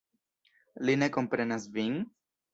Li 0.89 0.95
ne 1.03 1.11
komprenas 1.19 1.69
vin? 1.79 2.03